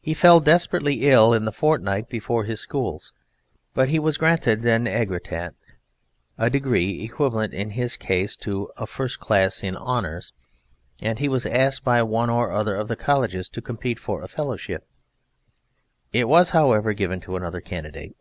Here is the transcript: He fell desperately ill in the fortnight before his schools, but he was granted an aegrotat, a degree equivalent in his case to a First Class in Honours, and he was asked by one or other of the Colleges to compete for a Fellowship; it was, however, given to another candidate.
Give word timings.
He 0.00 0.14
fell 0.14 0.40
desperately 0.40 1.08
ill 1.08 1.32
in 1.32 1.44
the 1.44 1.52
fortnight 1.52 2.08
before 2.08 2.42
his 2.42 2.58
schools, 2.58 3.12
but 3.72 3.88
he 3.88 4.00
was 4.00 4.18
granted 4.18 4.66
an 4.66 4.88
aegrotat, 4.88 5.54
a 6.36 6.50
degree 6.50 7.04
equivalent 7.04 7.54
in 7.54 7.70
his 7.70 7.96
case 7.96 8.34
to 8.38 8.68
a 8.76 8.84
First 8.84 9.20
Class 9.20 9.62
in 9.62 9.76
Honours, 9.76 10.32
and 10.98 11.20
he 11.20 11.28
was 11.28 11.46
asked 11.46 11.84
by 11.84 12.02
one 12.02 12.30
or 12.30 12.50
other 12.50 12.74
of 12.74 12.88
the 12.88 12.96
Colleges 12.96 13.48
to 13.50 13.62
compete 13.62 14.00
for 14.00 14.22
a 14.22 14.26
Fellowship; 14.26 14.88
it 16.12 16.26
was, 16.28 16.50
however, 16.50 16.92
given 16.92 17.20
to 17.20 17.36
another 17.36 17.60
candidate. 17.60 18.16